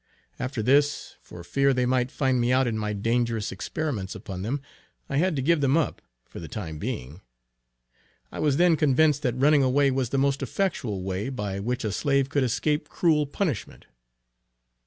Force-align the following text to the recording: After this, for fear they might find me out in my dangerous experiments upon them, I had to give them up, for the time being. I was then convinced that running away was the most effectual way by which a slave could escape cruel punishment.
After 0.39 0.63
this, 0.63 1.13
for 1.21 1.43
fear 1.43 1.75
they 1.75 1.85
might 1.85 2.09
find 2.09 2.41
me 2.41 2.51
out 2.51 2.65
in 2.65 2.75
my 2.75 2.91
dangerous 2.91 3.51
experiments 3.51 4.15
upon 4.15 4.41
them, 4.41 4.59
I 5.07 5.17
had 5.17 5.35
to 5.35 5.43
give 5.43 5.61
them 5.61 5.77
up, 5.77 6.01
for 6.25 6.39
the 6.39 6.47
time 6.47 6.79
being. 6.79 7.21
I 8.31 8.39
was 8.39 8.57
then 8.57 8.75
convinced 8.77 9.21
that 9.21 9.37
running 9.37 9.61
away 9.61 9.91
was 9.91 10.09
the 10.09 10.17
most 10.17 10.41
effectual 10.41 11.03
way 11.03 11.29
by 11.29 11.59
which 11.59 11.83
a 11.83 11.91
slave 11.91 12.29
could 12.29 12.41
escape 12.41 12.89
cruel 12.89 13.27
punishment. 13.27 13.85